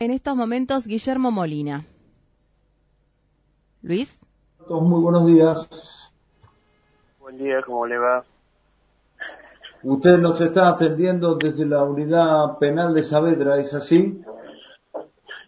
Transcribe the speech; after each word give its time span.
En 0.00 0.10
estos 0.10 0.34
momentos, 0.34 0.88
Guillermo 0.88 1.30
Molina. 1.30 1.86
Luis. 3.80 4.18
Muy 4.68 5.00
buenos 5.00 5.24
días. 5.24 6.12
Buen 7.20 7.38
día, 7.38 7.62
¿cómo 7.64 7.86
le 7.86 7.96
va? 7.96 8.24
Usted 9.84 10.18
nos 10.18 10.40
está 10.40 10.70
atendiendo 10.70 11.36
desde 11.36 11.64
la 11.64 11.84
unidad 11.84 12.58
penal 12.58 12.92
de 12.92 13.04
Saavedra, 13.04 13.56
¿es 13.58 13.72
así? 13.72 14.20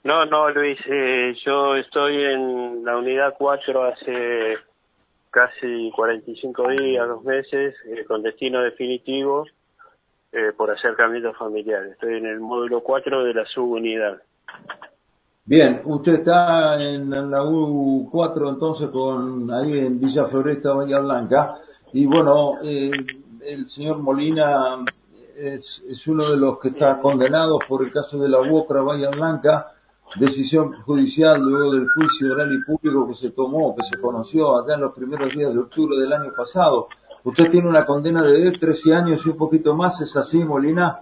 No, 0.04 0.24
no, 0.27 0.49
Luis, 0.51 0.78
eh, 0.87 1.35
yo 1.44 1.74
estoy 1.74 2.15
en 2.15 2.85
la 2.85 2.97
unidad 2.99 3.35
4 3.37 3.85
hace 3.85 4.58
casi 5.31 5.90
45 5.90 6.69
días, 6.69 7.08
dos 7.08 7.24
meses, 7.24 7.74
eh, 7.87 8.04
con 8.04 8.22
destino 8.22 8.63
definitivo 8.63 9.44
eh, 10.31 10.53
por 10.56 10.71
acercamiento 10.71 11.35
familiar. 11.35 11.85
Estoy 11.87 12.19
en 12.19 12.26
el 12.26 12.38
módulo 12.38 12.83
4 12.83 13.24
de 13.24 13.35
la 13.35 13.44
subunidad. 13.47 14.22
Bien, 15.45 15.81
usted 15.85 16.15
está 16.15 16.74
en 16.83 17.09
la 17.09 17.45
U4 17.45 18.48
entonces 18.48 18.88
con 18.91 19.48
ahí 19.52 19.78
en 19.78 20.01
Villa 20.01 20.27
Floresta, 20.27 20.73
Bahía 20.73 20.98
Blanca, 20.98 21.59
y 21.92 22.05
bueno, 22.05 22.55
eh, 22.62 22.91
el 23.47 23.69
señor 23.69 23.98
Molina 23.98 24.84
es, 25.37 25.83
uno 26.06 26.30
de 26.30 26.37
los 26.37 26.59
que 26.59 26.69
está 26.69 26.98
condenado 27.00 27.59
por 27.69 27.84
el 27.84 27.92
caso 27.92 28.19
de 28.19 28.28
la 28.28 28.41
UOCRA 28.41 28.83
Bahía 28.83 29.11
Blanca, 29.11 29.73
decisión 30.19 30.83
judicial 30.83 31.41
luego 31.41 31.73
del 31.73 31.88
juicio 31.91 32.33
oral 32.33 32.52
y 32.52 32.64
público 32.64 33.06
que 33.09 33.14
se 33.14 33.30
tomó, 33.30 33.75
que 33.77 33.84
se 33.84 34.00
conoció 34.00 34.59
allá 34.59 34.75
en 34.75 34.80
los 34.80 34.95
primeros 34.95 35.33
días 35.33 35.52
de 35.52 35.61
octubre 35.61 35.97
del 35.98 36.12
año 36.12 36.33
pasado. 36.36 36.88
Usted 37.23 37.50
tiene 37.50 37.69
una 37.69 37.84
condena 37.86 38.23
de 38.23 38.52
13 38.52 38.95
años 38.95 39.20
y 39.25 39.30
un 39.30 39.36
poquito 39.36 39.75
más, 39.75 40.00
¿es 40.00 40.16
así, 40.16 40.45
Molina? 40.45 41.00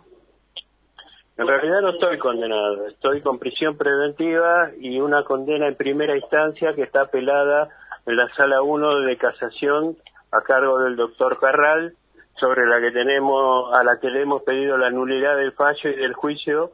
En 1.37 1.49
realidad 1.49 1.81
no 1.81 1.91
estoy 1.91 2.19
condenado, 2.19 2.87
estoy 2.87 3.21
con 3.21 3.41
prisión 3.41 3.77
preventiva 3.77 4.71
y 4.79 5.01
una 5.01 5.25
condena 5.25 5.67
en 5.67 5.75
primera 5.75 6.17
instancia 6.17 6.75
que 6.75 6.83
está 6.83 7.03
apelada 7.03 7.69
en 8.07 8.17
la 8.17 8.29
sala 8.35 8.63
1 8.63 9.01
de 9.01 9.17
casación 9.17 9.97
a 10.31 10.43
cargo 10.43 10.79
del 10.79 10.95
doctor 10.95 11.41
Carral, 11.41 11.95
sobre 12.39 12.67
la 12.67 12.81
que 12.81 12.93
tenemos, 12.93 13.73
a 13.75 13.83
la 13.83 13.99
que 14.01 14.11
le 14.11 14.23
hemos 14.23 14.43
pedido 14.43 14.77
la 14.77 14.91
nulidad 14.91 15.37
del 15.37 15.53
fallo 15.53 15.91
y 15.91 15.97
del 15.97 16.15
juicio 16.15 16.71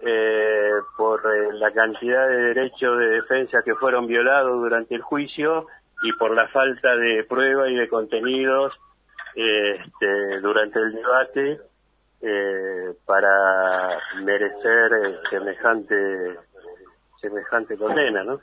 eh, 0.00 0.72
por 0.96 1.20
eh, 1.20 1.52
la 1.54 1.70
cantidad 1.72 2.28
de 2.28 2.54
derechos 2.54 2.98
de 2.98 3.06
defensa 3.06 3.58
que 3.64 3.74
fueron 3.76 4.06
violados 4.06 4.60
durante 4.60 4.94
el 4.94 5.00
juicio 5.00 5.66
y 6.02 6.12
por 6.14 6.34
la 6.34 6.48
falta 6.48 6.96
de 6.96 7.24
prueba 7.24 7.68
y 7.70 7.76
de 7.76 7.88
contenidos 7.88 8.74
eh, 9.34 9.80
este, 9.84 10.40
durante 10.40 10.78
el 10.80 10.92
debate 10.92 11.60
eh, 12.20 12.94
para 13.04 13.98
merecer 14.22 14.92
eh, 15.04 15.16
semejante 15.30 16.38
semejante 17.20 17.76
condena, 17.76 18.24
¿no? 18.24 18.40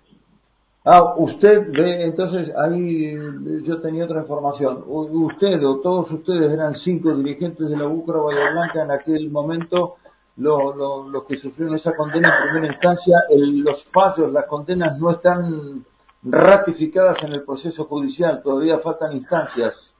Ah, 0.86 1.14
usted 1.16 1.72
ve, 1.72 2.04
entonces 2.04 2.52
ahí 2.58 3.16
yo 3.64 3.80
tenía 3.80 4.04
otra 4.04 4.22
información. 4.22 4.84
Usted 4.86 5.64
o 5.66 5.80
todos 5.80 6.12
ustedes 6.12 6.52
eran 6.52 6.76
cinco 6.76 7.16
dirigentes 7.16 7.70
de 7.70 7.78
la 7.78 7.86
Bucra 7.86 8.20
Bahía 8.20 8.52
Blanca 8.52 8.84
en 8.84 8.92
aquel 8.92 9.32
momento, 9.32 9.96
los 10.36 11.24
que 11.26 11.38
sufrieron 11.38 11.76
esa 11.76 11.96
condena 11.96 12.36
en 12.36 12.44
primera 12.50 12.74
instancia, 12.74 13.16
los 13.30 13.86
fallos, 13.86 14.32
las 14.34 14.46
condenas 14.46 15.00
no 15.00 15.12
están 15.12 15.86
ratificadas 16.24 17.24
en 17.24 17.34
el 17.34 17.44
proceso 17.44 17.86
judicial, 17.86 18.42
todavía 18.44 18.80
faltan 18.80 19.14
instancias. 19.14 19.93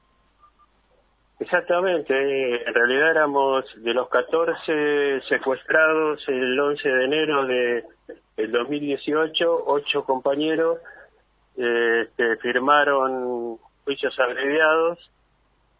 Exactamente, 1.40 2.14
en 2.66 2.74
realidad 2.74 3.10
éramos 3.10 3.64
de 3.76 3.92
los 3.92 4.08
14 4.08 5.20
secuestrados 5.28 6.22
el 6.28 6.58
11 6.58 6.88
de 6.88 7.04
enero 7.04 7.46
de 7.46 7.84
el 8.36 8.52
2018, 8.52 9.64
ocho 9.66 10.04
compañeros 10.04 10.78
eh, 11.56 12.08
firmaron 12.40 13.58
juicios 13.84 14.18
abreviados 14.18 14.98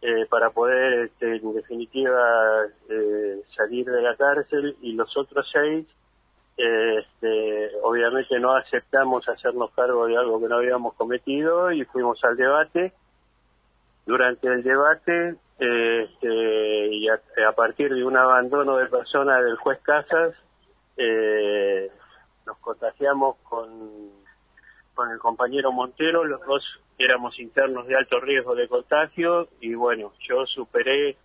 eh, 0.02 0.26
para 0.28 0.50
poder, 0.50 1.06
este, 1.06 1.36
en 1.36 1.54
definitiva, 1.54 2.66
eh, 2.90 3.40
salir 3.56 3.86
de 3.86 4.02
la 4.02 4.14
cárcel 4.16 4.76
y 4.82 4.92
los 4.92 5.16
otros 5.16 5.48
seis, 5.50 5.86
este, 6.56 7.70
obviamente 7.82 8.38
no 8.38 8.54
aceptamos 8.54 9.28
hacernos 9.28 9.70
cargo 9.72 10.06
de 10.06 10.16
algo 10.16 10.40
que 10.40 10.48
no 10.48 10.56
habíamos 10.56 10.94
cometido 10.94 11.72
y 11.72 11.84
fuimos 11.86 12.22
al 12.22 12.36
debate. 12.36 12.92
Durante 14.06 14.48
el 14.48 14.62
debate 14.62 15.36
este, 15.58 16.94
y 16.94 17.08
a, 17.08 17.52
partir 17.56 17.94
de 17.94 18.04
un 18.04 18.16
abandono 18.16 18.76
de 18.76 18.86
persona 18.86 19.40
del 19.40 19.56
juez 19.56 19.80
Casas, 19.82 20.34
eh, 20.96 21.90
nos 22.46 22.58
contagiamos 22.58 23.36
con, 23.44 24.10
con 24.94 25.10
el 25.10 25.18
compañero 25.18 25.72
Montero, 25.72 26.24
los 26.24 26.40
dos 26.46 26.62
éramos 26.98 27.38
internos 27.40 27.86
de 27.86 27.96
alto 27.96 28.20
riesgo 28.20 28.54
de 28.54 28.68
contagio 28.68 29.48
y 29.60 29.74
bueno, 29.74 30.12
yo 30.28 30.46
superé 30.46 31.16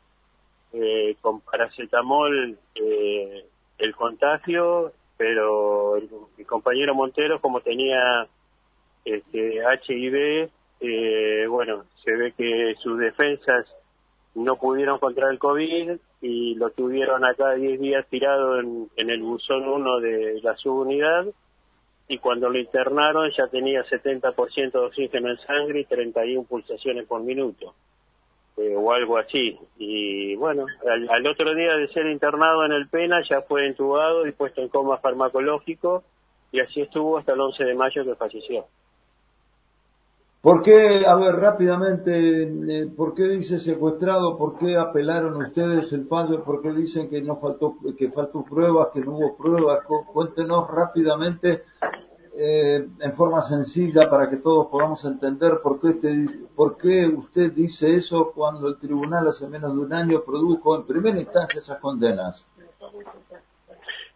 eh, 0.74 1.16
con 1.22 1.42
paracetamol 1.42 2.58
eh, 2.76 3.46
el 3.78 3.96
contagio, 3.96 4.94
pero 5.18 5.98
el, 5.98 6.10
compañero 6.46 6.96
Montero 6.96 7.40
como 7.42 7.62
tenía 7.62 8.28
este, 9.06 9.62
HIV, 9.88 10.50
eh, 10.80 11.46
bueno, 11.48 11.86
se 12.04 12.16
ve 12.16 12.34
que 12.38 12.76
sus 12.82 12.98
defensas 12.98 13.66
no 14.36 14.56
pudieron 14.58 15.00
contra 15.00 15.30
el 15.30 15.40
COVID 15.40 15.98
y 16.22 16.56
lo 16.56 16.70
tuvieron 16.72 17.26
acá 17.26 17.54
10 17.54 17.80
días 17.80 18.06
tirado 18.10 18.60
en, 18.60 18.90
el 18.96 19.22
buzón 19.22 19.68
1 19.68 20.00
de 20.00 20.40
la 20.42 20.56
subunidad 20.56 21.26
y 22.08 22.18
cuando 22.20 22.50
lo 22.50 22.60
internaron 22.60 23.30
ya 23.38 23.48
tenía 23.48 23.84
70% 23.86 24.72
de 24.72 24.80
oxígeno 24.80 25.30
en 25.30 25.38
sangre 25.40 25.82
y 25.82 25.86
31 25.86 26.44
pulsaciones 26.44 27.06
por 27.08 27.22
minuto 27.22 27.74
eh, 28.58 28.76
o 28.76 28.92
algo 28.92 29.18
así 29.18 29.58
y 29.78 30.36
bueno 30.36 30.66
al, 30.90 31.10
al, 31.10 31.28
otro 31.28 31.54
día 31.56 31.76
de 31.76 31.88
ser 31.90 32.08
internado 32.08 32.66
en 32.66 32.72
el 32.72 32.88
PENA 32.88 33.22
ya 33.30 33.42
fue 33.42 33.68
entubado 33.68 34.26
y 34.28 34.32
puesto 34.32 34.62
en 34.62 34.70
coma 34.70 34.98
farmacológico 34.98 36.04
y 36.52 36.60
así 36.60 36.82
estuvo 36.82 37.18
hasta 37.18 37.34
el 37.34 37.42
11 37.42 37.64
de 37.64 37.76
mayo 37.76 38.04
que 38.04 38.16
falleció. 38.16 38.66
¿Por 40.42 40.64
qué, 40.64 41.04
a 41.06 41.16
ver, 41.16 41.36
rápidamente, 41.36 42.44
eh, 42.44 42.88
por 42.96 43.14
qué 43.14 43.24
dice 43.24 43.60
secuestrado? 43.60 44.38
¿Por 44.38 44.58
qué 44.58 44.78
apelaron 44.78 45.36
ustedes 45.36 45.92
el 45.92 46.06
fallo? 46.06 46.46
¿Por 46.46 46.62
qué 46.62 46.72
dicen 46.72 47.10
que 47.10 47.22
no 47.22 47.36
faltó, 47.42 47.76
que 47.98 48.10
faltó 48.10 48.46
pruebas, 48.46 48.88
que 48.94 49.02
no 49.02 49.18
hubo 49.18 49.36
pruebas? 49.36 49.80
Cuéntenos 50.14 50.72
rápidamente, 50.72 51.64
eh, 52.38 52.88
en 53.02 53.14
forma 53.14 53.42
sencilla, 53.42 54.10
para 54.10 54.30
que 54.30 54.38
todos 54.38 54.68
podamos 54.68 55.04
entender 55.04 55.60
por 55.62 55.78
qué, 55.78 55.90
este, 55.90 56.26
por 56.56 56.78
usted 57.18 57.52
dice 57.52 57.96
eso 57.96 58.32
cuando 58.34 58.70
el 58.70 58.78
tribunal 58.78 59.28
hace 59.28 59.46
menos 59.50 59.74
de 59.74 59.80
un 59.82 59.94
año 59.94 60.24
produjo 60.26 60.78
en 60.78 60.88
primera 60.88 61.20
instancia 61.20 61.60
esas 61.60 61.80
condenas. 61.80 62.46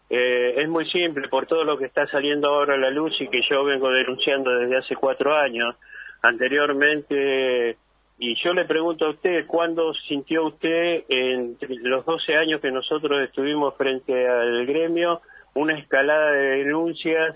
Eh, 0.10 0.62
es 0.62 0.70
muy 0.70 0.90
simple, 0.90 1.28
por 1.28 1.48
todo 1.48 1.66
lo 1.66 1.78
que 1.78 1.86
está 1.86 2.08
saliendo 2.08 2.48
ahora 2.48 2.76
a 2.76 2.78
la 2.78 2.92
luz 2.92 3.14
y 3.20 3.28
que 3.28 3.42
yo 3.50 3.66
vengo 3.66 3.90
denunciando 3.90 4.52
desde 4.52 4.78
hace 4.78 4.96
cuatro 4.96 5.36
años 5.36 5.76
anteriormente, 6.24 7.78
y 8.18 8.36
yo 8.42 8.54
le 8.54 8.66
pregunto 8.66 9.06
a 9.06 9.10
usted, 9.12 9.46
¿cuándo 9.46 9.94
sintió 10.08 10.46
usted 10.46 11.04
en 11.10 11.58
los 11.84 12.06
12 12.06 12.36
años 12.36 12.62
que 12.62 12.72
nosotros 12.72 13.22
estuvimos 13.22 13.76
frente 13.76 14.28
al 14.28 14.66
gremio 14.66 15.22
una 15.54 15.78
escalada 15.78 16.32
de 16.32 16.64
denuncias 16.64 17.36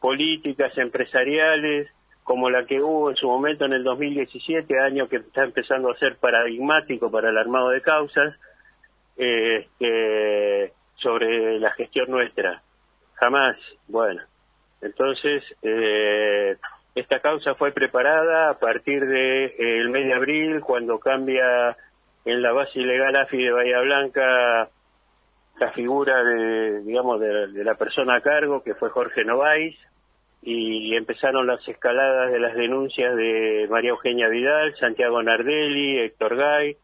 políticas, 0.00 0.76
empresariales, 0.78 1.88
como 2.22 2.50
la 2.50 2.64
que 2.66 2.80
hubo 2.80 3.10
en 3.10 3.16
su 3.16 3.26
momento 3.26 3.64
en 3.64 3.72
el 3.72 3.82
2017, 3.82 4.80
año 4.80 5.08
que 5.08 5.16
está 5.16 5.44
empezando 5.44 5.90
a 5.90 5.98
ser 5.98 6.16
paradigmático 6.16 7.10
para 7.10 7.30
el 7.30 7.38
armado 7.38 7.70
de 7.70 7.82
causas, 7.82 8.36
este, 9.16 10.72
sobre 10.96 11.58
la 11.58 11.72
gestión 11.72 12.10
nuestra? 12.10 12.62
Jamás. 13.14 13.56
Bueno, 13.88 14.22
entonces, 14.80 15.42
eh, 15.62 16.56
esta 16.98 17.20
causa 17.20 17.54
fue 17.54 17.72
preparada 17.72 18.50
a 18.50 18.58
partir 18.58 19.00
del 19.00 19.08
de, 19.08 19.80
eh, 19.80 19.84
mes 19.88 20.06
de 20.06 20.14
abril, 20.14 20.60
cuando 20.60 20.98
cambia 20.98 21.76
en 22.24 22.42
la 22.42 22.52
base 22.52 22.80
ilegal 22.80 23.16
AFI 23.16 23.44
de 23.44 23.52
Bahía 23.52 23.80
Blanca 23.80 24.68
la 25.58 25.72
figura 25.72 26.22
de, 26.22 26.82
digamos, 26.82 27.20
de, 27.20 27.64
la 27.64 27.74
persona 27.74 28.16
a 28.16 28.20
cargo, 28.20 28.62
que 28.62 28.74
fue 28.74 28.90
Jorge 28.90 29.24
Nováis, 29.24 29.76
y 30.40 30.94
empezaron 30.94 31.48
las 31.48 31.66
escaladas 31.66 32.30
de 32.30 32.38
las 32.38 32.54
denuncias 32.54 33.16
de 33.16 33.66
María 33.68 33.90
Eugenia 33.90 34.28
Vidal, 34.28 34.74
Santiago 34.76 35.20
Nardelli, 35.20 35.98
Héctor 35.98 36.36
Gay, 36.36 36.76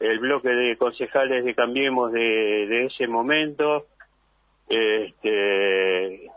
el 0.00 0.18
bloque 0.18 0.50
de 0.50 0.76
concejales 0.76 1.44
de 1.44 1.54
Cambiemos 1.54 2.12
de, 2.12 2.20
de 2.20 2.86
ese 2.86 3.06
momento, 3.06 3.86
este, 4.68 6.30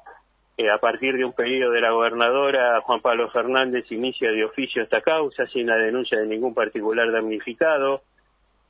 eh, 0.56 0.70
a 0.70 0.78
partir 0.78 1.18
de 1.18 1.26
un 1.26 1.34
pedido 1.34 1.72
de 1.72 1.82
la 1.82 1.92
gobernadora, 1.92 2.80
Juan 2.82 3.02
Pablo 3.02 3.30
Fernández 3.32 3.92
inicia 3.92 4.32
de 4.32 4.46
oficio 4.46 4.84
esta 4.84 5.02
causa 5.02 5.48
sin 5.48 5.68
la 5.68 5.78
denuncia 5.78 6.20
de 6.20 6.28
ningún 6.28 6.54
particular 6.54 7.12
damnificado, 7.12 8.04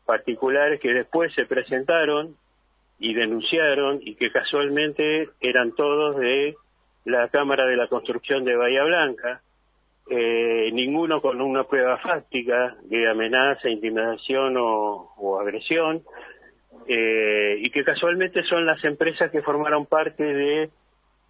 particulares 0.06 0.80
que 0.80 0.94
después 0.94 1.34
se 1.34 1.46
presentaron 1.46 2.36
y 3.00 3.14
denunciaron 3.14 4.00
y 4.02 4.16
que 4.16 4.32
casualmente 4.32 5.30
eran 5.42 5.74
todos 5.74 6.18
de 6.18 6.56
la 7.04 7.28
Cámara 7.28 7.66
de 7.66 7.76
la 7.76 7.88
Construcción 7.88 8.46
de 8.46 8.56
Bahía 8.56 8.84
Blanca, 8.86 9.42
eh, 10.10 10.70
ninguno 10.72 11.22
con 11.22 11.42
una 11.42 11.66
prueba 11.66 11.98
fáctica 11.98 12.78
de 12.84 13.10
amenaza, 13.10 13.70
intimidación 13.70 14.56
o, 14.58 15.40
agresión, 15.42 16.04
eh, 16.88 17.58
y 17.60 17.70
que 17.72 17.84
casualmente 17.84 18.44
son 18.44 18.66
las 18.66 18.82
empresas 18.86 19.32
que 19.32 19.42
formaron 19.42 19.86
parte 19.86 20.24
de 20.24 20.70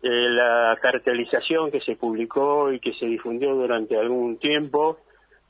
la 0.09 0.77
cartelización 0.81 1.71
que 1.71 1.79
se 1.79 1.95
publicó 1.95 2.71
y 2.71 2.79
que 2.79 2.93
se 2.93 3.05
difundió 3.05 3.55
durante 3.55 3.97
algún 3.97 4.37
tiempo 4.37 4.97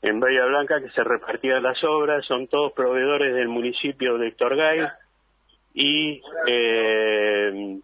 en 0.00 0.20
Bahía 0.20 0.44
Blanca, 0.44 0.80
que 0.80 0.90
se 0.90 1.02
repartían 1.02 1.62
las 1.62 1.82
obras, 1.82 2.24
son 2.26 2.46
todos 2.46 2.72
proveedores 2.72 3.34
del 3.34 3.48
municipio 3.48 4.16
de 4.18 4.32
Torgay 4.32 4.86
y 5.72 6.22
eh, 6.46 7.80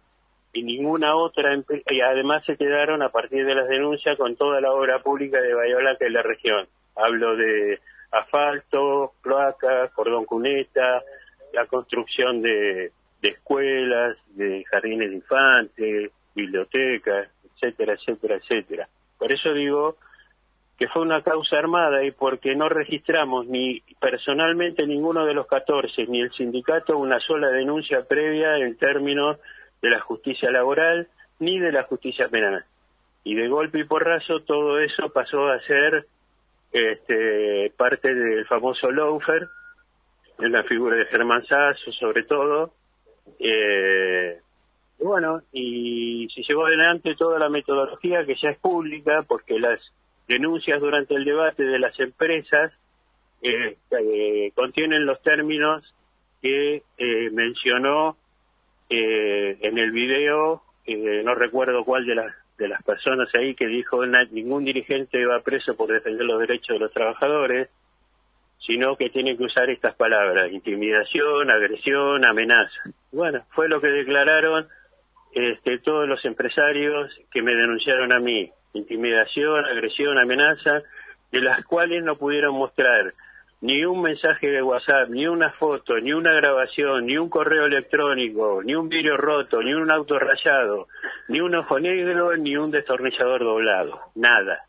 y 0.53 0.63
ninguna 0.63 1.15
otra 1.15 1.55
y 1.89 2.01
además 2.01 2.43
se 2.45 2.57
quedaron 2.57 3.01
a 3.01 3.09
partir 3.09 3.45
de 3.45 3.55
las 3.55 3.67
denuncias 3.67 4.17
con 4.17 4.35
toda 4.35 4.61
la 4.61 4.71
obra 4.71 4.99
pública 4.99 5.41
de 5.41 5.53
Bahía 5.53 5.77
Blanca 5.77 6.05
y 6.05 6.11
la 6.11 6.21
región. 6.21 6.67
Hablo 6.95 7.35
de 7.35 7.79
asfalto, 8.11 9.13
cloacas, 9.21 9.91
cordón 9.91 10.25
cuneta, 10.25 11.01
la 11.53 11.65
construcción 11.67 12.41
de, 12.41 12.91
de 13.21 13.29
escuelas, 13.29 14.17
de 14.35 14.63
jardines 14.65 15.09
de 15.09 15.15
infantes, 15.15 16.11
bibliotecas, 16.35 17.29
etcétera, 17.55 17.93
etcétera, 17.93 18.35
etcétera. 18.35 18.87
Por 19.17 19.31
eso 19.31 19.53
digo 19.53 19.97
que 20.77 20.87
fue 20.87 21.03
una 21.03 21.21
causa 21.21 21.57
armada 21.57 22.03
y 22.03 22.11
porque 22.11 22.55
no 22.55 22.67
registramos 22.67 23.45
ni 23.45 23.81
personalmente 23.99 24.87
ninguno 24.87 25.25
de 25.25 25.35
los 25.35 25.45
14 25.45 26.07
ni 26.07 26.21
el 26.21 26.31
sindicato 26.31 26.97
una 26.97 27.19
sola 27.19 27.49
denuncia 27.49 28.07
previa 28.07 28.57
en 28.57 28.77
términos 28.77 29.37
de 29.81 29.89
la 29.91 29.99
justicia 29.99 30.49
laboral 30.49 31.07
ni 31.39 31.59
de 31.59 31.71
la 31.71 31.83
justicia 31.83 32.29
penal. 32.29 32.65
Y 33.23 33.35
de 33.35 33.47
golpe 33.47 33.79
y 33.79 33.83
porrazo 33.83 34.39
todo 34.39 34.79
eso 34.79 35.09
pasó 35.09 35.49
a 35.49 35.59
ser 35.61 36.07
este, 36.71 37.71
parte 37.77 38.15
del 38.15 38.45
famoso 38.47 38.89
Loafer, 38.89 39.47
en 40.39 40.51
la 40.51 40.63
figura 40.63 40.95
de 40.95 41.05
Germán 41.05 41.45
Sasso 41.45 41.91
sobre 41.91 42.23
todo. 42.23 42.73
Eh, 43.39 44.39
bueno, 45.03 45.41
y 45.51 46.27
se 46.33 46.43
llevó 46.43 46.65
adelante 46.65 47.15
toda 47.15 47.39
la 47.39 47.49
metodología 47.49 48.25
que 48.25 48.35
ya 48.35 48.49
es 48.49 48.59
pública, 48.59 49.23
porque 49.27 49.59
las 49.59 49.79
denuncias 50.27 50.79
durante 50.79 51.15
el 51.15 51.25
debate 51.25 51.63
de 51.63 51.79
las 51.79 51.99
empresas 51.99 52.71
eh, 53.41 53.77
eh, 53.91 54.51
contienen 54.55 55.05
los 55.05 55.21
términos 55.21 55.83
que 56.41 56.83
mencionó 57.31 58.17
eh, 58.93 59.57
en 59.61 59.77
el 59.77 59.91
video, 59.91 60.63
eh, 60.85 61.21
no 61.23 61.33
recuerdo 61.33 61.85
cuál 61.85 62.05
de 62.05 62.13
las 62.13 62.35
de 62.57 62.67
las 62.67 62.83
personas 62.83 63.33
ahí 63.33 63.55
que 63.55 63.65
dijo 63.65 64.05
ningún 64.05 64.65
dirigente 64.65 65.25
va 65.25 65.39
preso 65.39 65.77
por 65.77 65.89
defender 65.89 66.25
los 66.25 66.41
derechos 66.41 66.75
de 66.75 66.79
los 66.79 66.91
trabajadores, 66.91 67.69
sino 68.59 68.97
que 68.97 69.09
tiene 69.09 69.37
que 69.37 69.45
usar 69.45 69.69
estas 69.69 69.95
palabras, 69.95 70.51
intimidación, 70.51 71.49
agresión, 71.49 72.25
amenaza. 72.25 72.81
Bueno, 73.13 73.45
fue 73.51 73.69
lo 73.69 73.79
que 73.79 73.87
declararon 73.87 74.67
este, 75.33 75.79
todos 75.79 76.07
los 76.07 76.23
empresarios 76.25 77.11
que 77.31 77.41
me 77.41 77.55
denunciaron 77.55 78.11
a 78.11 78.19
mí, 78.19 78.49
intimidación, 78.73 79.65
agresión, 79.65 80.17
amenaza, 80.17 80.81
de 81.31 81.41
las 81.41 81.63
cuales 81.65 82.03
no 82.03 82.17
pudieron 82.17 82.55
mostrar 82.55 83.13
ni 83.61 83.85
un 83.85 84.01
mensaje 84.01 84.47
de 84.47 84.63
WhatsApp, 84.63 85.09
ni 85.09 85.27
una 85.27 85.51
foto, 85.51 85.99
ni 85.99 86.11
una 86.13 86.33
grabación, 86.33 87.05
ni 87.05 87.17
un 87.17 87.29
correo 87.29 87.65
electrónico, 87.65 88.61
ni 88.63 88.73
un 88.73 88.89
vidrio 88.89 89.17
roto, 89.17 89.61
ni 89.61 89.73
un 89.73 89.89
auto 89.91 90.17
rayado, 90.17 90.87
ni 91.27 91.39
un 91.41 91.53
ojo 91.53 91.79
negro, 91.79 92.35
ni 92.37 92.57
un 92.57 92.71
destornillador 92.71 93.43
doblado. 93.43 93.99
Nada. 94.15 94.65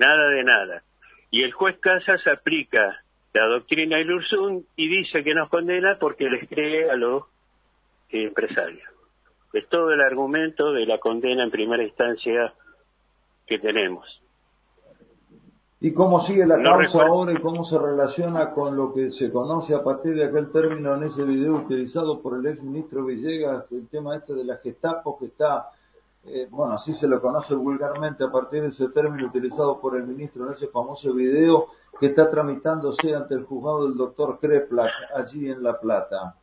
Nada 0.00 0.28
de 0.30 0.42
nada. 0.42 0.82
Y 1.30 1.44
el 1.44 1.52
juez 1.52 1.78
Casas 1.78 2.26
aplica 2.26 3.00
la 3.32 3.46
doctrina 3.46 4.00
Ilursum 4.00 4.64
y 4.76 4.88
dice 4.88 5.22
que 5.22 5.34
nos 5.34 5.48
condena 5.48 5.96
porque 6.00 6.28
les 6.28 6.48
cree 6.48 6.90
a 6.90 6.96
los 6.96 7.24
empresarios. 8.10 8.88
Es 9.54 9.68
todo 9.68 9.92
el 9.92 10.00
argumento 10.00 10.72
de 10.72 10.84
la 10.84 10.98
condena 10.98 11.44
en 11.44 11.50
primera 11.50 11.84
instancia 11.84 12.52
que 13.46 13.60
tenemos. 13.60 14.20
¿Y 15.80 15.92
cómo 15.92 16.18
sigue 16.20 16.44
la 16.44 16.60
causa 16.60 17.04
ahora 17.04 17.32
y 17.32 17.36
cómo 17.36 17.62
se 17.62 17.78
relaciona 17.78 18.50
con 18.50 18.76
lo 18.76 18.92
que 18.92 19.12
se 19.12 19.30
conoce 19.30 19.74
a 19.74 19.84
partir 19.84 20.16
de 20.16 20.24
aquel 20.24 20.50
término 20.50 20.96
en 20.96 21.04
ese 21.04 21.22
video 21.22 21.54
utilizado 21.54 22.20
por 22.20 22.36
el 22.36 22.46
ex 22.46 22.62
ministro 22.62 23.04
Villegas, 23.04 23.70
el 23.70 23.86
tema 23.88 24.16
este 24.16 24.34
de 24.34 24.44
la 24.44 24.56
Gestapo 24.56 25.16
que 25.18 25.26
está, 25.26 25.68
eh, 26.24 26.48
bueno, 26.50 26.74
así 26.74 26.92
se 26.92 27.06
lo 27.06 27.20
conoce 27.20 27.54
vulgarmente 27.54 28.24
a 28.24 28.32
partir 28.32 28.62
de 28.62 28.68
ese 28.70 28.88
término 28.88 29.28
utilizado 29.28 29.78
por 29.78 29.94
el 29.96 30.04
ministro 30.04 30.46
en 30.46 30.54
ese 30.54 30.66
famoso 30.66 31.12
video 31.12 31.68
que 32.00 32.06
está 32.06 32.28
tramitándose 32.28 33.14
ante 33.14 33.34
el 33.34 33.44
juzgado 33.44 33.86
del 33.86 33.96
doctor 33.96 34.40
Kreplak 34.40 34.90
allí 35.14 35.48
en 35.48 35.62
La 35.62 35.78
Plata? 35.78 36.34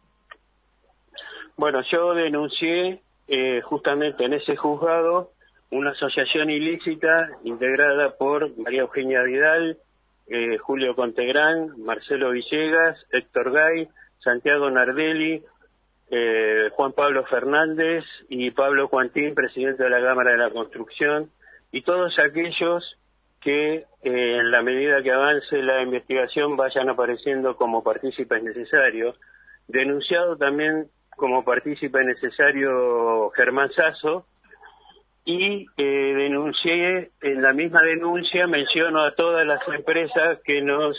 Bueno, 1.62 1.84
yo 1.92 2.16
denuncié 2.16 3.02
eh, 3.28 3.62
justamente 3.62 4.26
en 4.26 4.34
ese 4.34 4.56
juzgado 4.56 5.30
una 5.70 5.92
asociación 5.92 6.50
ilícita 6.50 7.30
integrada 7.44 8.18
por 8.18 8.58
María 8.58 8.82
Eugenia 8.82 9.22
Vidal, 9.22 9.78
eh, 10.26 10.58
Julio 10.58 10.96
Contegrán, 10.96 11.80
Marcelo 11.86 12.32
Villegas, 12.32 12.98
Héctor 13.12 13.52
Gay, 13.52 13.88
Santiago 14.24 14.72
Nardelli, 14.72 15.44
eh, 16.10 16.70
Juan 16.72 16.94
Pablo 16.94 17.26
Fernández 17.26 18.06
y 18.28 18.50
Pablo 18.50 18.90
Cuantín, 18.90 19.36
presidente 19.36 19.84
de 19.84 19.92
la 19.92 20.02
Cámara 20.02 20.32
de 20.32 20.38
la 20.38 20.50
Construcción, 20.50 21.30
y 21.72 21.84
todos 21.84 22.18
aquellos 22.18 22.98
que 23.40 23.76
eh, 23.76 23.86
en 24.02 24.50
la 24.50 24.64
medida 24.64 25.04
que 25.04 25.12
avance 25.12 25.62
la 25.62 25.84
investigación 25.84 26.58
vayan 26.58 26.90
apareciendo 26.90 27.56
como 27.56 27.84
partícipes 27.84 28.42
necesarios. 28.42 29.16
Denunciado 29.68 30.38
también 30.38 30.88
como 31.16 31.44
partícipe 31.44 32.04
necesario 32.04 33.30
Germán 33.32 33.72
Sasso, 33.72 34.26
y 35.24 35.68
eh, 35.78 36.14
denuncié, 36.16 37.12
en 37.22 37.42
la 37.42 37.54
misma 37.54 37.82
denuncia 37.82 38.48
menciono 38.48 39.04
a 39.04 39.14
todas 39.14 39.46
las 39.46 39.62
empresas 39.68 40.40
que 40.44 40.62
nos 40.62 40.98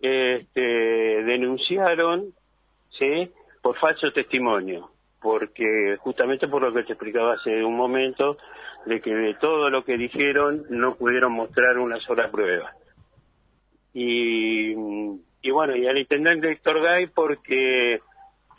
este, 0.00 0.60
denunciaron 0.60 2.32
¿sí? 2.98 3.30
por 3.62 3.78
falso 3.78 4.12
testimonio, 4.12 4.90
porque 5.20 5.96
justamente 6.00 6.48
por 6.48 6.62
lo 6.62 6.72
que 6.72 6.82
te 6.82 6.94
explicaba 6.94 7.34
hace 7.34 7.64
un 7.64 7.76
momento, 7.76 8.36
de 8.84 9.00
que 9.00 9.14
de 9.14 9.34
todo 9.34 9.70
lo 9.70 9.84
que 9.84 9.96
dijeron 9.96 10.64
no 10.68 10.96
pudieron 10.96 11.32
mostrar 11.32 11.78
una 11.78 12.00
sola 12.00 12.30
prueba. 12.30 12.72
Y, 13.94 14.72
y 14.72 15.50
bueno, 15.52 15.76
y 15.76 15.86
al 15.86 15.98
intendente 15.98 16.50
Héctor 16.50 16.82
Gay 16.82 17.06
porque 17.06 18.00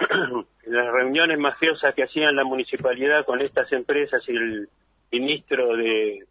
las 0.66 0.92
reuniones 0.92 1.38
mafiosas 1.38 1.94
que 1.94 2.04
hacían 2.04 2.36
la 2.36 2.44
municipalidad 2.44 3.26
con 3.26 3.42
estas 3.42 3.72
empresas 3.72 4.22
y 4.28 4.32
el 4.36 4.70
ministro 5.12 5.76
de, 5.76 6.26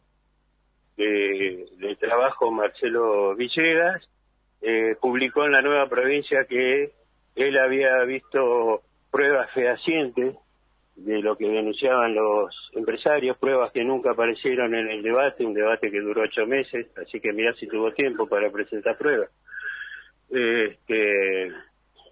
de, 0.96 1.96
Trabajo, 2.00 2.50
Marcelo 2.50 3.34
Villegas, 3.36 4.02
eh, 4.60 4.96
publicó 5.00 5.44
en 5.44 5.52
la 5.52 5.62
nueva 5.62 5.88
provincia 5.88 6.44
que 6.48 6.92
él 7.36 7.58
había 7.58 8.02
visto 8.04 8.82
pruebas 9.10 9.50
fehacientes 9.52 10.36
de 10.96 11.22
lo 11.22 11.36
que 11.36 11.48
denunciaban 11.48 12.14
los 12.14 12.54
empresarios, 12.74 13.38
pruebas 13.38 13.72
que 13.72 13.84
nunca 13.84 14.10
aparecieron 14.10 14.74
en 14.74 14.90
el 14.90 15.02
debate, 15.02 15.44
un 15.44 15.54
debate 15.54 15.90
que 15.90 16.00
duró 16.00 16.22
ocho 16.22 16.46
meses, 16.46 16.86
así 16.98 17.20
que 17.20 17.32
mirá 17.32 17.54
si 17.54 17.66
tuvo 17.66 17.92
tiempo 17.92 18.26
para 18.26 18.50
presentar 18.50 18.96
pruebas. 18.98 19.30
Este, 20.30 21.52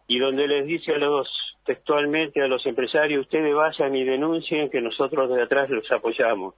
y 0.06 0.18
donde 0.18 0.46
les 0.48 0.66
dice 0.66 0.92
a 0.92 0.98
los 0.98 1.28
textualmente 1.70 2.42
a 2.42 2.48
los 2.48 2.66
empresarios, 2.66 3.20
ustedes 3.20 3.54
vayan 3.54 3.94
y 3.94 4.02
denuncien 4.02 4.70
que 4.70 4.80
nosotros 4.80 5.30
de 5.30 5.40
atrás 5.40 5.70
los 5.70 5.88
apoyamos. 5.92 6.56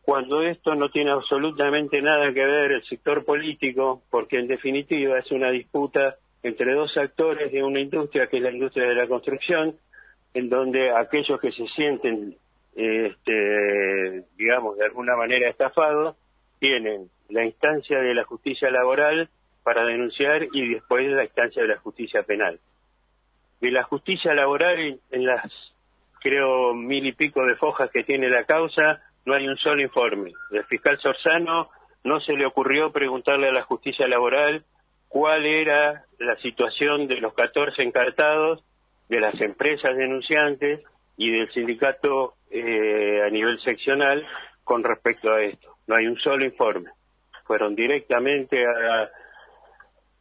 Cuando 0.00 0.40
esto 0.40 0.74
no 0.74 0.88
tiene 0.88 1.10
absolutamente 1.10 2.00
nada 2.00 2.32
que 2.32 2.42
ver 2.42 2.72
el 2.72 2.84
sector 2.84 3.22
político, 3.26 4.00
porque 4.10 4.38
en 4.38 4.46
definitiva 4.46 5.18
es 5.18 5.30
una 5.30 5.50
disputa 5.50 6.16
entre 6.42 6.72
dos 6.72 6.96
actores 6.96 7.52
de 7.52 7.62
una 7.62 7.80
industria 7.80 8.26
que 8.28 8.38
es 8.38 8.42
la 8.42 8.50
industria 8.50 8.88
de 8.88 8.94
la 8.94 9.06
construcción, 9.06 9.76
en 10.32 10.48
donde 10.48 10.90
aquellos 10.90 11.38
que 11.38 11.52
se 11.52 11.66
sienten, 11.76 12.34
este, 12.74 14.22
digamos, 14.38 14.78
de 14.78 14.86
alguna 14.86 15.16
manera 15.16 15.50
estafados, 15.50 16.16
tienen 16.60 17.10
la 17.28 17.44
instancia 17.44 17.98
de 17.98 18.14
la 18.14 18.24
justicia 18.24 18.70
laboral 18.70 19.28
para 19.62 19.84
denunciar 19.84 20.44
y 20.50 20.72
después 20.72 21.06
la 21.10 21.24
instancia 21.24 21.60
de 21.60 21.68
la 21.68 21.76
justicia 21.76 22.22
penal 22.22 22.58
de 23.60 23.70
la 23.70 23.82
justicia 23.84 24.34
laboral 24.34 25.00
en 25.10 25.26
las 25.26 25.44
creo 26.20 26.74
mil 26.74 27.06
y 27.06 27.12
pico 27.12 27.44
de 27.44 27.56
fojas 27.56 27.90
que 27.90 28.04
tiene 28.04 28.28
la 28.28 28.44
causa 28.44 29.02
no 29.26 29.34
hay 29.34 29.48
un 29.48 29.56
solo 29.56 29.82
informe. 29.82 30.32
El 30.50 30.64
fiscal 30.64 30.98
Sorzano 30.98 31.68
no 32.02 32.20
se 32.20 32.34
le 32.34 32.46
ocurrió 32.46 32.92
preguntarle 32.92 33.48
a 33.48 33.52
la 33.52 33.62
justicia 33.62 34.06
laboral 34.06 34.64
cuál 35.08 35.46
era 35.46 36.04
la 36.18 36.36
situación 36.36 37.06
de 37.08 37.16
los 37.16 37.34
14 37.34 37.82
encartados 37.82 38.64
de 39.08 39.20
las 39.20 39.38
empresas 39.40 39.96
denunciantes 39.96 40.80
y 41.16 41.30
del 41.30 41.50
sindicato 41.52 42.34
eh, 42.50 43.22
a 43.24 43.30
nivel 43.30 43.60
seccional 43.60 44.26
con 44.64 44.82
respecto 44.82 45.30
a 45.30 45.42
esto. 45.42 45.76
No 45.86 45.96
hay 45.96 46.06
un 46.06 46.16
solo 46.16 46.44
informe. 46.44 46.90
Fueron 47.44 47.74
directamente 47.74 48.64
a, 48.66 49.10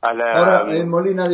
a 0.01 0.13
la... 0.13 0.31
Ahora, 0.33 0.75
eh, 0.75 0.83
Molina, 0.83 1.27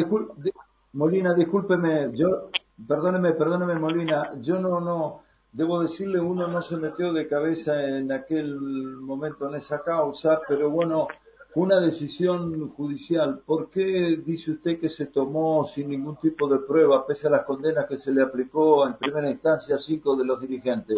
Molina, 0.93 1.34
discúlpeme, 1.34 2.12
yo, 2.13 2.50
perdóneme, 2.88 3.34
perdóneme, 3.34 3.75
Molina, 3.75 4.31
yo 4.41 4.60
no, 4.60 4.79
no, 4.79 5.24
debo 5.51 5.81
decirle, 5.81 6.19
uno 6.19 6.48
no 6.48 6.62
se 6.62 6.77
metió 6.77 7.13
de 7.13 7.27
cabeza 7.27 7.84
en 7.84 8.12
aquel 8.12 8.58
momento 8.60 9.48
en 9.50 9.55
esa 9.55 9.84
causa, 9.84 10.41
pero 10.48 10.69
bueno, 10.69 11.08
una 11.55 11.79
decisión 11.79 12.69
judicial. 12.69 13.41
¿Por 13.46 13.69
qué 13.69 14.17
dice 14.24 14.51
usted 14.51 14.79
que 14.79 14.89
se 14.89 15.08
tomó 15.08 15.67
sin 15.67 15.89
ningún 15.89 16.17
tipo 16.17 16.48
de 16.48 16.60
prueba, 16.60 17.05
pese 17.05 17.27
a 17.27 17.31
las 17.31 17.46
condenas 17.46 17.86
que 17.88 17.98
se 17.98 18.12
le 18.12 18.22
aplicó 18.22 18.88
en 18.88 18.96
primera 18.96 19.29
instancia 19.29 19.75
a 19.75 19.79
cinco 19.79 20.15
de 20.15 20.25
los 20.25 20.39
dirigentes? 20.39 20.98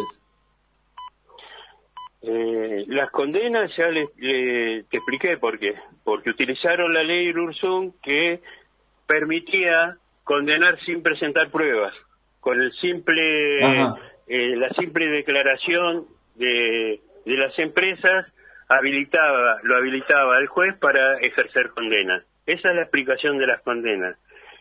Eh, 2.20 2.84
las 2.86 3.10
condenas 3.10 3.70
ya 3.76 3.88
le, 3.88 4.06
te 4.84 4.96
expliqué 4.96 5.38
por 5.38 5.58
qué. 5.58 5.74
Porque 6.04 6.30
utilizaron 6.30 6.92
la 6.92 7.02
ley 7.02 7.30
Ursum 7.30 7.92
que 8.02 8.42
permitía 9.12 9.98
condenar 10.24 10.80
sin 10.86 11.02
presentar 11.02 11.50
pruebas, 11.50 11.92
con 12.40 12.58
el 12.58 12.72
simple, 12.80 13.74
eh, 14.26 14.56
la 14.56 14.70
simple 14.70 15.06
declaración 15.08 16.06
de, 16.36 16.98
de 17.26 17.36
las 17.36 17.58
empresas 17.58 18.32
habilitaba, 18.68 19.58
lo 19.64 19.76
habilitaba 19.76 20.38
el 20.38 20.46
juez 20.46 20.78
para 20.78 21.18
ejercer 21.18 21.68
condenas. 21.70 22.24
Esa 22.46 22.70
es 22.70 22.74
la 22.74 22.82
explicación 22.82 23.36
de 23.36 23.46
las 23.46 23.60
condenas. 23.60 24.16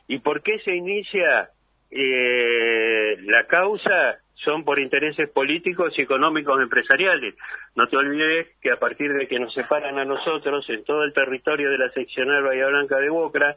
¿Y 0.10 0.20
por 0.20 0.44
qué 0.44 0.60
se 0.60 0.76
inicia 0.76 1.50
eh, 1.90 3.16
la 3.22 3.46
causa? 3.48 4.18
Son 4.44 4.66
por 4.66 4.80
intereses 4.80 5.30
políticos 5.30 5.94
y 5.98 6.02
económicos 6.02 6.62
empresariales. 6.62 7.36
No 7.76 7.88
te 7.88 7.96
olvides 7.96 8.48
que 8.62 8.72
a 8.72 8.78
partir 8.78 9.14
de 9.14 9.28
que 9.28 9.40
nos 9.40 9.54
separan 9.54 9.98
a 9.98 10.04
nosotros 10.04 10.70
en 10.70 10.84
todo 10.84 11.04
el 11.06 11.14
territorio 11.14 11.70
de 11.70 11.78
la 11.78 11.90
seccional 11.92 12.44
Bahía 12.44 12.68
Blanca 12.68 12.98
de 12.98 13.10
Bocra, 13.10 13.56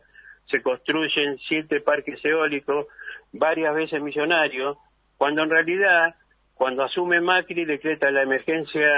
se 0.55 0.63
construyen 0.63 1.37
siete 1.49 1.81
parques 1.81 2.25
eólicos, 2.25 2.87
varias 3.33 3.75
veces 3.75 4.01
millonarios, 4.01 4.79
cuando 5.17 5.43
en 5.43 5.51
realidad, 5.51 6.15
cuando 6.55 6.85
asume 6.85 7.21
Macri, 7.21 7.65
decreta 7.65 8.11
la 8.13 8.23
emergencia 8.23 8.89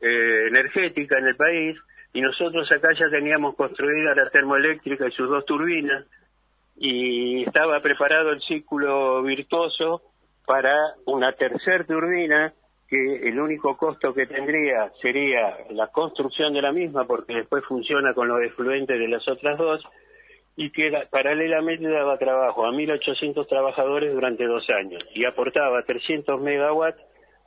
eh, 0.00 0.46
energética 0.48 1.18
en 1.18 1.26
el 1.26 1.36
país 1.36 1.78
y 2.14 2.22
nosotros 2.22 2.70
acá 2.72 2.88
ya 2.98 3.10
teníamos 3.10 3.56
construida 3.56 4.14
la 4.14 4.30
termoeléctrica 4.30 5.06
y 5.06 5.12
sus 5.12 5.28
dos 5.28 5.44
turbinas 5.44 6.06
y 6.76 7.44
estaba 7.44 7.80
preparado 7.80 8.30
el 8.30 8.40
círculo 8.40 9.22
virtuoso 9.22 10.00
para 10.46 10.74
una 11.04 11.32
tercera 11.32 11.84
turbina 11.84 12.54
que 12.88 13.28
el 13.28 13.38
único 13.38 13.76
costo 13.76 14.14
que 14.14 14.26
tendría 14.26 14.90
sería 15.02 15.58
la 15.70 15.88
construcción 15.88 16.54
de 16.54 16.62
la 16.62 16.72
misma 16.72 17.04
porque 17.04 17.34
después 17.34 17.64
funciona 17.66 18.14
con 18.14 18.28
los 18.28 18.40
efluentes 18.40 18.98
de 18.98 19.08
las 19.08 19.28
otras 19.28 19.58
dos 19.58 19.84
y 20.56 20.70
que 20.70 20.92
paralelamente 21.10 21.88
daba 21.88 22.18
trabajo 22.18 22.66
a 22.66 22.72
1.800 22.72 23.46
trabajadores 23.48 24.12
durante 24.12 24.44
dos 24.44 24.68
años 24.70 25.02
y 25.14 25.24
aportaba 25.24 25.82
300 25.82 26.40
megawatts 26.40 27.00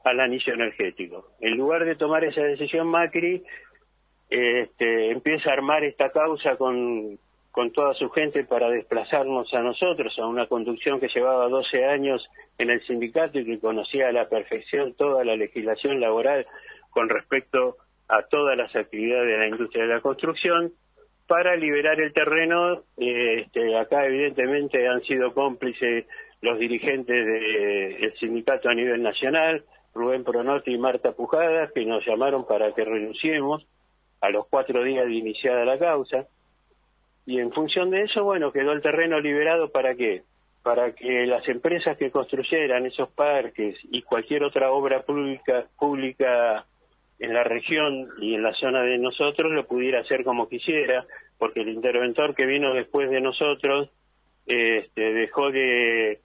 al 0.03 0.19
anillo 0.19 0.53
energético. 0.53 1.27
En 1.39 1.57
lugar 1.57 1.85
de 1.85 1.95
tomar 1.95 2.23
esa 2.23 2.41
decisión 2.41 2.87
Macri, 2.87 3.43
este, 4.29 5.11
empieza 5.11 5.49
a 5.49 5.53
armar 5.53 5.83
esta 5.83 6.09
causa 6.09 6.55
con, 6.55 7.19
con 7.51 7.71
toda 7.71 7.93
su 7.93 8.09
gente 8.09 8.43
para 8.45 8.69
desplazarnos 8.69 9.53
a 9.53 9.61
nosotros, 9.61 10.17
a 10.17 10.25
una 10.25 10.47
conducción 10.47 10.99
que 10.99 11.07
llevaba 11.07 11.47
12 11.47 11.85
años 11.85 12.27
en 12.57 12.71
el 12.71 12.81
sindicato 12.85 13.39
y 13.39 13.45
que 13.45 13.59
conocía 13.59 14.07
a 14.07 14.11
la 14.11 14.27
perfección 14.27 14.93
toda 14.95 15.23
la 15.23 15.35
legislación 15.35 15.99
laboral 15.99 16.47
con 16.89 17.09
respecto 17.09 17.77
a 18.07 18.23
todas 18.23 18.57
las 18.57 18.75
actividades 18.75 19.27
de 19.27 19.37
la 19.37 19.47
industria 19.47 19.83
de 19.83 19.93
la 19.93 20.01
construcción, 20.01 20.73
para 21.27 21.55
liberar 21.55 21.99
el 21.99 22.13
terreno. 22.13 22.83
Este, 22.97 23.77
acá 23.77 24.05
evidentemente 24.05 24.87
han 24.87 25.01
sido 25.03 25.33
cómplices 25.33 26.05
los 26.41 26.59
dirigentes 26.59 27.25
del 27.25 28.13
sindicato 28.19 28.69
a 28.69 28.73
nivel 28.73 29.01
nacional, 29.01 29.63
Rubén 29.93 30.25
Pronotti 30.25 30.73
y 30.73 30.77
Marta 30.77 31.13
Pujadas, 31.13 31.71
que 31.71 31.85
nos 31.85 32.05
llamaron 32.05 32.45
para 32.45 32.73
que 32.73 32.83
renunciemos 32.83 33.65
a 34.19 34.29
los 34.29 34.47
cuatro 34.47 34.83
días 34.83 35.05
de 35.05 35.13
iniciada 35.13 35.63
la 35.63 35.79
causa. 35.79 36.27
Y 37.25 37.39
en 37.39 37.51
función 37.53 37.91
de 37.91 38.03
eso, 38.03 38.23
bueno, 38.25 38.51
quedó 38.51 38.73
el 38.73 38.81
terreno 38.81 39.19
liberado 39.21 39.69
para 39.69 39.95
qué? 39.95 40.23
Para 40.63 40.93
que 40.93 41.25
las 41.25 41.47
empresas 41.47 41.97
que 41.97 42.11
construyeran 42.11 42.85
esos 42.85 43.09
parques 43.11 43.77
y 43.83 44.01
cualquier 44.01 44.43
otra 44.43 44.71
obra 44.71 45.03
pública, 45.03 45.65
pública 45.79 46.65
en 47.23 47.33
la 47.33 47.43
región 47.45 48.09
y 48.19 48.35
en 48.35 48.43
la 48.43 48.53
zona 48.53 48.81
de 48.83 48.97
nosotros 48.97 49.49
lo 49.49 49.65
pudiera 49.65 50.01
hacer 50.01 50.25
como 50.25 50.49
quisiera, 50.49 51.05
porque 51.37 51.61
el 51.61 51.69
interventor 51.69 52.35
que 52.35 52.45
vino 52.45 52.73
después 52.73 53.09
de 53.09 53.21
nosotros 53.21 53.89
este, 54.45 55.13
dejó 55.13 55.49
de, 55.49 56.19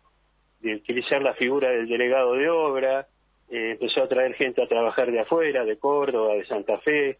de 0.60 0.74
utilizar 0.74 1.22
la 1.22 1.34
figura 1.34 1.70
del 1.70 1.86
delegado 1.86 2.32
de 2.32 2.50
obra, 2.50 3.06
eh, 3.48 3.76
empezó 3.80 4.02
a 4.02 4.08
traer 4.08 4.34
gente 4.34 4.60
a 4.60 4.66
trabajar 4.66 5.12
de 5.12 5.20
afuera, 5.20 5.64
de 5.64 5.78
Córdoba, 5.78 6.34
de 6.34 6.46
Santa 6.46 6.78
Fe, 6.78 7.18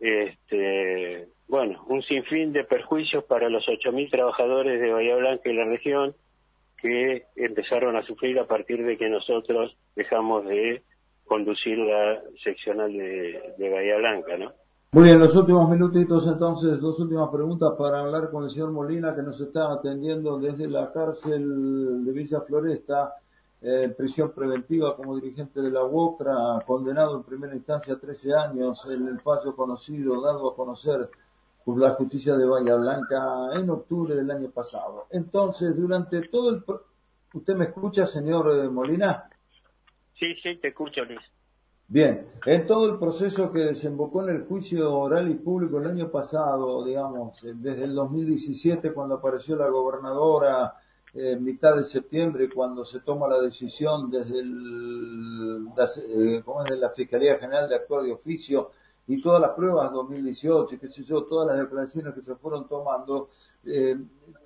este, 0.00 1.26
bueno, 1.48 1.84
un 1.88 2.02
sinfín 2.02 2.54
de 2.54 2.64
perjuicios 2.64 3.24
para 3.24 3.50
los 3.50 3.66
8.000 3.66 4.10
trabajadores 4.10 4.80
de 4.80 4.90
Bahía 4.90 5.16
Blanca 5.16 5.50
y 5.50 5.54
la 5.54 5.66
región 5.66 6.14
que 6.80 7.24
empezaron 7.36 7.94
a 7.94 8.02
sufrir 8.04 8.38
a 8.38 8.46
partir 8.46 8.82
de 8.86 8.96
que 8.96 9.10
nosotros 9.10 9.76
dejamos 9.94 10.46
de 10.46 10.80
conducir 11.32 11.78
la 11.78 12.20
seccional 12.44 12.92
de, 12.92 13.70
Bahía 13.70 13.96
Blanca, 13.96 14.36
¿no? 14.36 14.52
Muy 14.92 15.04
bien, 15.04 15.18
los 15.18 15.34
últimos 15.34 15.66
minutitos 15.70 16.26
entonces, 16.26 16.78
dos 16.78 17.00
últimas 17.00 17.30
preguntas 17.30 17.72
para 17.78 18.00
hablar 18.00 18.30
con 18.30 18.44
el 18.44 18.50
señor 18.50 18.70
Molina 18.70 19.14
que 19.14 19.22
nos 19.22 19.40
está 19.40 19.72
atendiendo 19.72 20.38
desde 20.38 20.68
la 20.68 20.92
cárcel 20.92 22.04
de 22.04 22.12
Villa 22.12 22.42
Floresta 22.42 23.14
eh, 23.62 23.94
prisión 23.96 24.32
preventiva 24.32 24.94
como 24.94 25.16
dirigente 25.16 25.62
de 25.62 25.70
la 25.70 25.82
UOCRA, 25.84 26.62
condenado 26.66 27.16
en 27.16 27.22
primera 27.22 27.54
instancia 27.54 27.94
a 27.94 27.98
13 27.98 28.34
años 28.34 28.86
en 28.90 29.08
el 29.08 29.18
fallo 29.20 29.56
conocido, 29.56 30.20
dado 30.20 30.50
a 30.50 30.54
conocer 30.54 31.08
por 31.64 31.78
la 31.78 31.92
justicia 31.92 32.36
de 32.36 32.44
Bahía 32.44 32.74
Blanca 32.74 33.54
en 33.54 33.70
octubre 33.70 34.14
del 34.14 34.30
año 34.30 34.50
pasado. 34.50 35.06
Entonces, 35.10 35.74
durante 35.74 36.28
todo 36.28 36.50
el... 36.50 36.62
¿Usted 37.32 37.54
me 37.54 37.64
escucha, 37.64 38.06
señor 38.06 38.54
eh, 38.54 38.68
Molina? 38.68 39.30
Sí, 40.22 40.36
sí, 40.40 40.54
te 40.58 40.68
escucho, 40.68 41.04
Luis. 41.04 41.18
Bien, 41.88 42.28
en 42.46 42.64
todo 42.64 42.88
el 42.92 43.00
proceso 43.00 43.50
que 43.50 43.58
desembocó 43.58 44.22
en 44.22 44.36
el 44.36 44.42
juicio 44.44 44.94
oral 44.94 45.28
y 45.28 45.34
público 45.34 45.78
el 45.78 45.88
año 45.88 46.12
pasado, 46.12 46.84
digamos, 46.84 47.42
eh, 47.42 47.54
desde 47.56 47.82
el 47.82 47.94
2017 47.96 48.92
cuando 48.92 49.16
apareció 49.16 49.56
la 49.56 49.68
gobernadora, 49.68 50.74
en 51.12 51.42
mitad 51.42 51.74
de 51.74 51.82
septiembre 51.82 52.48
cuando 52.48 52.84
se 52.84 53.00
toma 53.00 53.26
la 53.26 53.42
decisión 53.42 54.12
desde 54.12 54.38
el, 54.38 55.66
eh, 55.76 56.42
¿cómo 56.44 56.64
es? 56.64 56.70
de 56.70 56.76
la 56.76 56.90
Fiscalía 56.90 57.38
General 57.40 57.68
de 57.68 57.74
Actuar 57.74 58.04
de 58.04 58.12
Oficio 58.12 58.70
y 59.08 59.20
todas 59.20 59.40
las 59.40 59.50
pruebas 59.50 59.90
2018, 59.90 60.78
qué 60.80 60.86
sé 60.86 61.02
yo, 61.02 61.24
todas 61.24 61.48
las 61.48 61.58
declaraciones 61.58 62.14
que 62.14 62.22
se 62.22 62.36
fueron 62.36 62.68
tomando, 62.68 63.30
eh, 63.64 63.96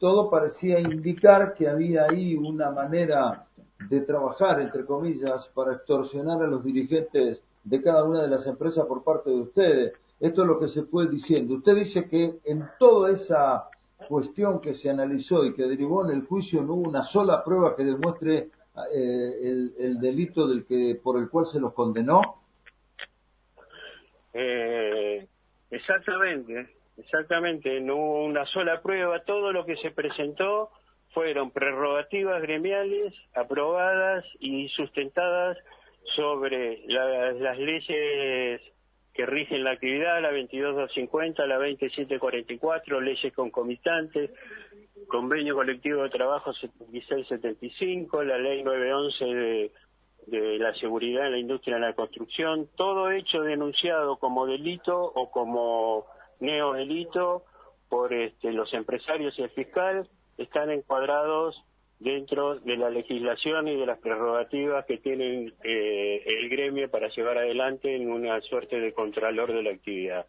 todo 0.01 0.31
parecía 0.31 0.81
indicar 0.81 1.53
que 1.53 1.69
había 1.69 2.07
ahí 2.07 2.35
una 2.35 2.71
manera 2.71 3.47
de 3.79 4.01
trabajar, 4.01 4.61
entre 4.61 4.85
comillas, 4.85 5.49
para 5.55 5.75
extorsionar 5.75 6.43
a 6.43 6.47
los 6.47 6.65
dirigentes 6.65 7.43
de 7.65 7.83
cada 7.83 8.05
una 8.05 8.23
de 8.23 8.29
las 8.29 8.47
empresas 8.47 8.87
por 8.87 9.03
parte 9.03 9.31
de 9.31 9.41
ustedes. 9.41 9.93
Esto 10.19 10.43
es 10.43 10.49
lo 10.49 10.59
que 10.59 10.69
se 10.69 10.85
fue 10.85 11.09
diciendo. 11.09 11.55
Usted 11.55 11.75
dice 11.75 12.09
que 12.09 12.39
en 12.45 12.67
toda 12.79 13.11
esa 13.11 13.69
cuestión 14.09 14.61
que 14.61 14.75
se 14.75 14.91
analizó 14.91 15.45
y 15.45 15.55
que 15.55 15.65
derivó 15.65 16.05
en 16.05 16.17
el 16.17 16.27
juicio 16.27 16.63
no 16.63 16.75
hubo 16.75 16.89
una 16.89 17.03
sola 17.03 17.43
prueba 17.45 17.75
que 17.75 17.85
demuestre 17.85 18.51
eh, 18.95 19.73
el, 19.79 19.99
delito 20.01 20.47
del 20.47 20.65
que 20.65 21.01
por 21.03 21.19
el 21.19 21.29
cual 21.29 21.47
se 21.47 21.59
los 21.59 21.73
condenó? 21.73 22.21
Eh, 24.35 25.27
exactamente, 25.71 26.69
exactamente, 26.99 27.81
no 27.81 27.97
hubo 27.97 28.25
una 28.27 28.45
sola 28.47 28.83
prueba, 28.83 29.23
todo 29.25 29.51
lo 29.51 29.65
que 29.65 29.77
se 29.77 29.93
presentó 29.93 30.71
fueron 31.17 31.51
prerrogativas 31.51 32.43
gremiales 32.43 33.15
aprobadas 33.35 34.23
y 34.39 34.69
sustentadas 34.69 35.57
sobre 36.15 36.85
las 36.89 37.59
leyes 37.59 38.61
que 39.15 39.25
rigen 39.25 39.65
la 39.65 39.71
actividad, 39.71 40.21
la 40.21 40.29
22250, 40.29 41.47
la 41.47 41.57
20744, 41.57 43.01
leyes 43.01 43.33
concomitantes, 43.33 44.31
convenio 45.09 45.55
colectivo 45.55 46.03
de 46.03 46.11
trabajo 46.11 46.53
7675, 46.53 48.23
la 48.23 48.37
ley 48.37 48.63
911 48.63 49.25
de, 49.25 49.73
de 50.27 50.59
la 50.59 50.75
seguridad 50.75 51.29
en 51.29 51.33
la 51.33 51.39
industria 51.39 51.77
de 51.77 51.81
la 51.81 51.95
construcción, 51.95 52.69
todo 52.77 53.11
hecho 53.11 53.41
denunciado 53.41 54.19
como 54.19 54.45
delito 54.45 55.01
o 55.15 55.31
como 55.31 56.05
neodelito 56.41 57.45
por 57.89 58.13
este, 58.13 58.53
los 58.53 58.71
empresarios 58.75 59.39
y 59.39 59.45
el 59.45 59.51
fiscal 59.51 60.07
están 60.39 60.71
encuadrados 60.71 61.57
dentro 61.99 62.61
de 62.61 62.77
la 62.77 62.91
legislación 62.91 63.69
y 63.69 63.77
de 63.77 63.87
las 63.87 63.99
prerrogativas 63.99 64.85
que 64.87 64.99
tiene 64.99 65.53
eh, 65.65 66.23
el 66.27 66.49
gremio 66.51 66.91
para 66.91 67.09
llevar 67.09 67.39
adelante 67.39 67.95
en 67.97 68.11
una 68.11 68.41
suerte 68.43 68.79
de 68.79 68.93
contralor 68.93 69.53
de 69.53 69.63
la 69.63 69.71
actividad. 69.71 70.27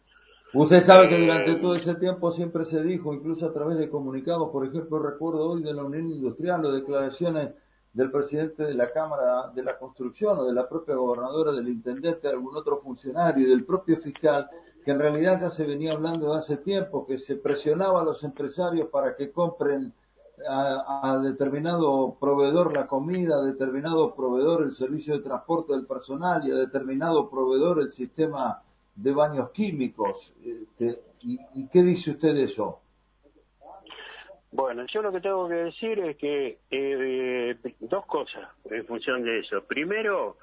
Usted 0.54 0.80
sabe 0.82 1.10
que 1.10 1.16
eh, 1.16 1.20
durante 1.20 1.56
todo 1.56 1.74
ese 1.74 1.94
tiempo 1.96 2.30
siempre 2.30 2.64
se 2.64 2.82
dijo, 2.82 3.12
incluso 3.12 3.46
a 3.46 3.52
través 3.52 3.76
de 3.76 3.90
comunicados, 3.90 4.48
por 4.50 4.66
ejemplo, 4.66 4.98
recuerdo 4.98 5.50
hoy 5.50 5.62
de 5.62 5.74
la 5.74 5.84
Unión 5.84 6.10
Industrial 6.10 6.64
o 6.64 6.72
declaraciones 6.72 7.50
del 7.92 8.10
presidente 8.10 8.64
de 8.64 8.74
la 8.74 8.90
Cámara 8.90 9.50
de 9.54 9.62
la 9.62 9.78
Construcción 9.78 10.38
o 10.38 10.44
de 10.44 10.54
la 10.54 10.68
propia 10.68 10.94
gobernadora, 10.94 11.52
del 11.52 11.68
intendente, 11.68 12.28
de 12.28 12.32
algún 12.32 12.56
otro 12.56 12.80
funcionario 12.80 13.46
y 13.46 13.50
del 13.50 13.64
propio 13.64 13.98
fiscal, 13.98 14.48
que 14.88 14.92
en 14.92 15.00
realidad 15.00 15.38
ya 15.38 15.50
se 15.50 15.66
venía 15.66 15.92
hablando 15.92 16.32
de 16.32 16.38
hace 16.38 16.56
tiempo, 16.56 17.06
que 17.06 17.18
se 17.18 17.36
presionaba 17.36 18.00
a 18.00 18.04
los 18.04 18.24
empresarios 18.24 18.88
para 18.88 19.16
que 19.16 19.30
compren 19.30 19.92
a, 20.48 21.20
determinado 21.22 22.16
proveedor 22.18 22.72
la 22.72 22.86
comida, 22.86 23.36
a 23.36 23.42
determinado 23.42 24.14
proveedor 24.14 24.62
el 24.62 24.72
servicio 24.72 25.18
de 25.18 25.22
transporte 25.22 25.74
del 25.74 25.84
personal 25.84 26.40
y 26.48 26.52
a 26.52 26.54
determinado 26.54 27.28
proveedor 27.28 27.82
el 27.82 27.90
sistema 27.90 28.62
de 28.94 29.12
baños 29.12 29.50
químicos. 29.50 30.32
Este, 30.42 31.02
y, 31.20 31.68
qué 31.68 31.82
dice 31.82 32.12
usted 32.12 32.32
de 32.32 32.44
eso? 32.44 32.80
Bueno, 34.50 34.86
yo 34.90 35.02
lo 35.02 35.12
que 35.12 35.20
tengo 35.20 35.50
que 35.50 35.54
decir 35.54 35.98
es 35.98 36.16
que 36.16 36.60
eh, 36.70 37.58
dos 37.80 38.06
cosas 38.06 38.48
en 38.70 38.86
función 38.86 39.22
de 39.22 39.40
eso. 39.40 39.62
Primero, 39.64 40.38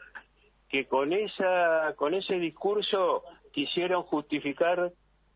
que 0.70 0.86
con 0.86 1.14
esa 1.14 1.96
con 1.96 2.14
ese 2.14 2.36
discurso 2.36 3.24
quisieron 3.56 4.04
justificar 4.04 4.92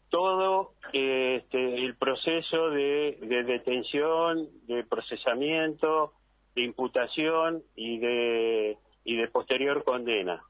todo 0.09 0.73
este, 0.91 1.85
el 1.85 1.95
proceso 1.95 2.69
de, 2.69 3.17
detención, 3.47 4.49
de 4.67 4.83
procesamiento, 4.83 6.11
de 6.53 6.63
imputación 6.63 7.63
y 7.77 7.97
de, 7.99 8.77
y 9.05 9.15
de 9.15 9.27
posterior 9.29 9.85
condena. 9.85 10.43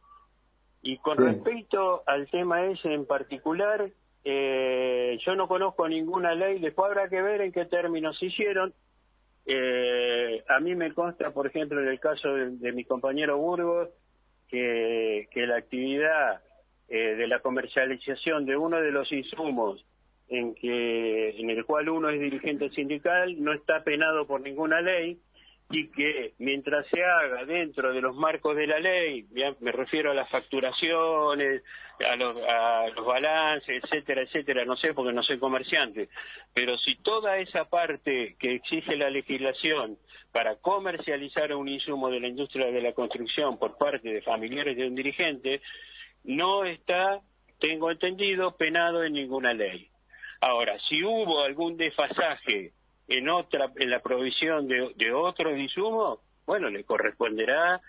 Y 0.82 0.98
con 0.98 1.18
respecto 1.18 2.02
al 2.08 2.28
tema 2.32 2.66
ese 2.66 2.92
en 2.92 3.06
particular, 3.06 3.92
eh, 4.24 5.20
yo 5.24 5.36
no 5.36 5.48
conozco 5.48 5.88
ninguna 5.88 6.34
ley, 6.34 6.58
después 6.60 6.88
habrá 6.88 7.08
que 7.08 7.22
ver 7.22 7.42
en 7.42 7.52
qué 7.52 7.66
términos 7.66 8.18
se 8.18 8.28
hicieron. 8.28 8.74
Eh, 9.46 10.44
a 10.48 10.60
mí 10.60 10.74
me 10.76 10.92
consta, 10.94 11.32
por 11.32 11.46
ejemplo, 11.46 11.80
en 11.82 11.90
el 11.90 12.00
caso 12.00 12.34
de, 12.34 12.72
mi 12.72 12.84
compañero 12.84 13.38
Burgos, 13.38 13.90
que, 14.48 15.28
que 15.32 15.46
la 15.46 15.58
actividad 15.58 16.42
eh, 16.90 17.16
de 17.16 17.28
la 17.28 17.40
comercialización 17.40 18.46
de 18.46 18.58
uno 18.58 18.82
de 18.82 18.92
los 18.92 19.12
insumos 19.12 19.86
en 20.28 20.54
que 20.56 21.40
en 21.40 21.50
el 21.50 21.66
cual 21.66 21.90
uno 21.90 22.10
es 22.10 22.20
dirigente 22.20 22.70
sindical 22.72 23.42
no 23.44 23.54
está 23.54 23.84
penado 23.84 24.28
por 24.28 24.42
ninguna 24.42 24.82
ley 24.82 25.18
y 25.72 25.88
que 25.90 26.34
mientras 26.40 26.88
se 26.88 27.04
haga 27.04 27.46
dentro 27.46 27.94
de 27.94 28.02
los 28.02 28.16
marcos 28.16 28.56
de 28.56 28.66
la 28.66 28.80
ley, 28.80 29.28
me 29.60 29.72
refiero 29.72 30.10
a 30.10 30.16
las 30.16 30.28
facturaciones, 30.30 31.62
a 32.00 32.16
los, 32.16 32.38
a 32.38 32.88
los 32.96 33.06
balances, 33.06 33.84
etcétera, 33.84 34.24
etcétera, 34.24 34.66
no 34.66 34.76
sé 34.78 34.96
porque 34.96 35.14
no 35.14 35.22
soy 35.22 35.38
comerciante, 35.38 36.10
pero 36.56 36.76
si 36.80 36.96
toda 37.04 37.38
esa 37.38 37.66
parte 37.66 38.36
que 38.40 38.56
exige 38.56 38.96
la 38.98 39.12
legislación 39.12 39.98
para 40.32 40.56
comercializar 40.56 41.54
un 41.54 41.68
insumo 41.68 42.10
de 42.10 42.20
la 42.20 42.28
industria 42.30 42.72
de 42.72 42.82
la 42.82 42.94
construcción 42.94 43.60
por 43.60 43.78
parte 43.78 44.10
de 44.10 44.22
familiares 44.24 44.76
de 44.76 44.88
un 44.88 44.96
dirigente, 44.96 45.62
no 46.24 46.66
está, 46.66 47.22
tengo 47.60 47.92
entendido, 47.92 48.56
penado 48.56 49.04
en 49.04 49.14
ninguna 49.14 49.54
ley. 49.54 49.90
Ahora, 50.42 50.78
si 50.88 51.04
hubo 51.04 51.44
algún 51.44 51.78
desfasaje 51.78 52.72
en 53.08 53.30
otra, 53.30 53.72
en 53.78 53.90
la 53.90 54.00
provisión 54.00 54.68
de, 54.68 55.12
otros 55.14 55.58
insumos, 55.58 56.20
bueno, 56.46 56.70
le 56.70 56.84
corresponderá 56.84 57.82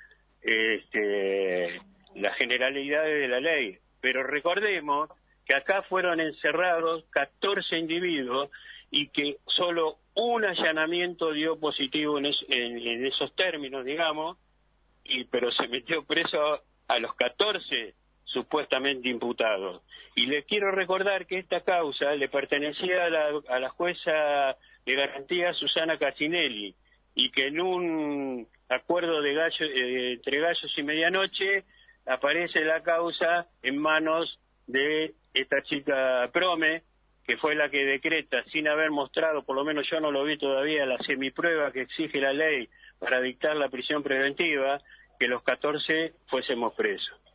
este, 0.43 1.81
las 2.17 2.37
generalidades 2.37 3.21
de 3.21 3.29
la 3.29 3.41
ley. 3.41 3.79
Pero 4.01 4.23
recordemos 4.23 5.11
que 5.47 5.55
acá 5.55 5.83
fueron 5.83 6.21
encerrados 6.21 7.05
14 7.11 7.79
individuos 7.79 8.51
y 8.91 9.09
que 9.09 9.37
solo 9.47 9.99
un 10.15 10.45
allanamiento 10.45 11.33
dio 11.33 11.59
positivo 11.59 12.19
en, 12.19 12.27
en, 12.27 13.07
esos 13.07 13.35
términos, 13.37 13.85
digamos, 13.85 14.37
y 15.05 15.25
pero 15.25 15.53
se 15.53 15.69
metió 15.69 16.05
preso 16.05 16.61
a 16.89 16.99
los 16.99 17.15
14 17.15 17.95
supuestamente 18.33 19.09
imputados. 19.09 19.83
Y 20.15 20.27
le 20.27 20.45
quiero 20.45 20.71
recordar 20.71 21.27
que 21.27 21.39
esta 21.39 21.61
causa 21.63 22.15
le 22.15 22.29
pertenecía 22.29 23.07
a 23.07 23.59
la, 23.59 23.71
jueza 23.71 24.57
de 24.87 24.95
garantía 24.95 25.53
Susana 25.55 25.99
Casinelli 25.99 26.75
y 27.15 27.31
que 27.31 27.49
en 27.49 27.61
un 27.61 28.49
acuerdo 28.69 29.21
de 29.21 29.35
gallo, 29.35 29.67
eh, 29.67 30.13
entre 30.15 30.41
gallos 30.41 30.73
y 30.77 30.83
medianoche 30.83 31.65
aparece 32.07 32.65
la 32.65 32.83
causa 32.83 33.47
en 33.63 33.79
manos 33.79 34.39
de 34.67 35.15
esta 35.35 35.63
chica 35.63 36.29
Prome, 36.33 36.83
que 37.25 37.37
fue 37.37 37.55
la 37.55 37.69
que 37.69 37.85
decreta, 37.85 38.43
sin 38.45 38.69
haber 38.69 38.91
mostrado, 38.91 39.45
por 39.45 39.57
lo 39.57 39.65
menos 39.65 39.89
yo 39.89 40.01
no 40.01 40.11
lo 40.11 40.25
vi 40.25 40.37
todavía, 40.39 40.87
la 40.87 40.99
semiprueba 40.99 41.71
que 41.73 41.83
exige 41.83 42.21
la 42.21 42.33
ley 42.33 42.69
para 42.99 43.21
dictar 43.21 43.57
la 43.57 43.69
prisión 43.69 44.03
preventiva, 44.03 44.81
que 45.19 45.29
los 45.29 45.43
14 45.43 46.15
fuésemos 46.29 46.75
presos. 46.75 47.30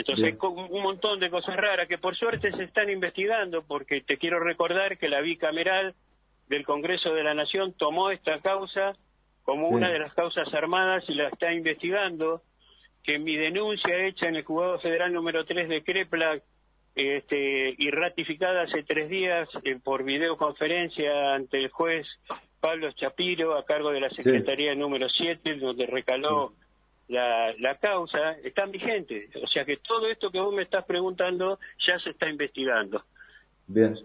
Entonces 0.00 0.34
un 0.42 0.82
montón 0.82 1.20
de 1.20 1.30
cosas 1.30 1.56
raras 1.56 1.86
que 1.86 1.98
por 1.98 2.16
suerte 2.16 2.50
se 2.52 2.64
están 2.64 2.88
investigando 2.88 3.62
porque 3.62 4.00
te 4.00 4.16
quiero 4.16 4.40
recordar 4.40 4.96
que 4.98 5.08
la 5.08 5.20
bicameral 5.20 5.94
del 6.48 6.64
Congreso 6.64 7.12
de 7.12 7.22
la 7.22 7.34
Nación 7.34 7.74
tomó 7.74 8.10
esta 8.10 8.40
causa 8.40 8.94
como 9.42 9.68
una 9.68 9.90
de 9.90 9.98
las 9.98 10.14
causas 10.14 10.52
armadas 10.54 11.04
y 11.08 11.14
la 11.14 11.28
está 11.28 11.52
investigando, 11.52 12.42
que 13.02 13.18
mi 13.18 13.36
denuncia 13.36 14.06
hecha 14.06 14.28
en 14.28 14.36
el 14.36 14.44
juzgado 14.44 14.78
federal 14.78 15.12
número 15.12 15.44
3 15.44 15.68
de 15.68 15.82
Crepla 15.82 16.40
este, 16.94 17.74
y 17.76 17.90
ratificada 17.90 18.62
hace 18.62 18.82
tres 18.82 19.08
días 19.08 19.48
eh, 19.64 19.78
por 19.82 20.04
videoconferencia 20.04 21.34
ante 21.34 21.58
el 21.58 21.68
juez 21.68 22.06
Pablo 22.60 22.90
Chapiro 22.92 23.56
a 23.56 23.64
cargo 23.64 23.90
de 23.90 24.00
la 24.00 24.10
Secretaría 24.10 24.74
número 24.74 25.08
7, 25.08 25.56
donde 25.56 25.86
recaló 25.86 26.52
la, 27.10 27.52
la 27.58 27.76
causa, 27.76 28.32
están 28.42 28.70
vigentes. 28.70 29.30
O 29.42 29.46
sea 29.48 29.64
que 29.64 29.78
todo 29.78 30.06
esto 30.08 30.30
que 30.30 30.40
vos 30.40 30.54
me 30.54 30.62
estás 30.62 30.84
preguntando 30.84 31.58
ya 31.86 31.98
se 31.98 32.10
está 32.10 32.28
investigando. 32.28 33.02
Bien. 33.66 33.96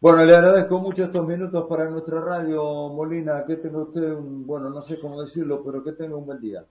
Bueno, 0.00 0.24
le 0.24 0.34
agradezco 0.34 0.78
mucho 0.80 1.04
estos 1.04 1.26
minutos 1.26 1.66
para 1.68 1.88
nuestra 1.88 2.20
radio, 2.20 2.88
Molina. 2.88 3.44
Que 3.46 3.56
tenga 3.56 3.78
usted 3.82 4.10
un, 4.10 4.46
bueno, 4.46 4.70
no 4.70 4.82
sé 4.82 4.98
cómo 4.98 5.20
decirlo, 5.20 5.62
pero 5.64 5.84
que 5.84 5.92
tenga 5.92 6.16
un 6.16 6.26
buen 6.26 6.40
día. 6.40 6.64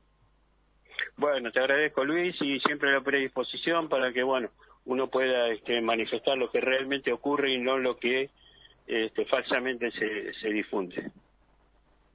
Bueno, 1.18 1.52
te 1.52 1.60
agradezco 1.60 2.04
Luis 2.04 2.36
y 2.42 2.60
siempre 2.60 2.92
la 2.92 3.02
predisposición 3.02 3.88
para 3.90 4.12
que, 4.12 4.24
bueno, 4.24 4.50
uno 4.86 5.08
pueda 5.08 5.48
este, 5.50 5.80
manifestar 5.82 6.38
lo 6.38 6.52
que 6.52 6.60
realmente 6.60 7.14
ocurre 7.14 7.54
y 7.54 7.60
no 7.60 7.78
lo 7.78 7.98
que 7.98 8.30
este, 8.88 9.26
falsamente 9.26 9.92
se, 9.92 10.34
se 10.34 10.50
difunde. 10.50 11.12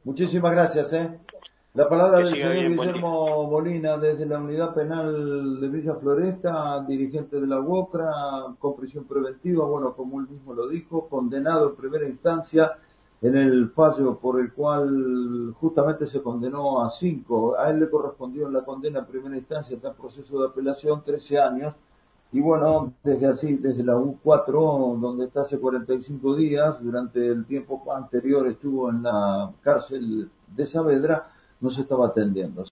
Muchísimas 0.05 0.53
gracias, 0.53 0.93
¿eh? 0.93 1.09
La 1.77 1.91
palabra 1.91 2.21
del 2.21 2.35
señor 2.35 2.55
Guillermo 2.55 3.51
Molina 3.51 3.99
desde 3.99 4.25
la 4.25 4.39
unidad 4.39 4.73
penal 4.73 5.61
de 5.61 5.69
Villa 5.69 5.95
Floresta, 5.97 6.83
dirigente 6.89 7.39
de 7.39 7.47
la 7.47 7.61
UOCRA, 7.61 8.11
con 8.59 8.77
prisión 8.77 9.05
preventiva, 9.05 9.67
bueno, 9.67 9.93
como 9.93 10.19
él 10.21 10.27
mismo 10.27 10.55
lo 10.55 10.69
dijo, 10.69 11.07
condenado 11.07 11.69
en 11.69 11.77
primera 11.77 12.09
instancia 12.09 12.79
en 13.21 13.37
el 13.37 13.69
fallo 13.73 14.19
por 14.19 14.41
el 14.41 14.55
cual 14.55 15.53
justamente 15.61 16.07
se 16.07 16.23
condenó 16.23 16.83
a 16.83 16.89
cinco. 16.89 17.59
A 17.59 17.69
él 17.69 17.81
le 17.81 17.91
correspondió 17.91 18.47
en 18.47 18.55
la 18.55 18.65
condena 18.65 19.01
en 19.01 19.07
primera 19.07 19.37
instancia, 19.37 19.77
está 19.77 19.89
en 19.89 19.97
proceso 19.97 20.41
de 20.41 20.49
apelación, 20.49 21.03
13 21.05 21.39
años. 21.39 21.75
Y 22.33 22.41
bueno, 22.41 22.95
desde 23.05 23.27
así, 23.27 23.55
desde 23.57 23.85
la 23.85 23.97
U4, 23.97 24.99
donde 24.99 25.27
está 25.27 25.43
hace 25.43 25.61
45 25.61 26.37
días, 26.37 26.83
durante 26.83 27.29
el 27.29 27.45
tiempo 27.45 27.83
anterior 27.95 28.47
estuvo 28.47 28.89
en 28.89 29.03
la 29.03 29.53
cárcel 29.63 30.31
de 30.57 30.65
Saavedra, 30.65 31.33
no 31.61 31.71
se 31.71 31.83
estaba 31.83 32.07
atendiendo. 32.07 32.65